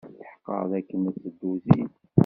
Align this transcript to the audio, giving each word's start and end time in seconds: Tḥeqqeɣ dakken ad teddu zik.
Tḥeqqeɣ 0.23 0.61
dakken 0.71 1.01
ad 1.09 1.15
teddu 1.23 1.51
zik. 1.63 1.91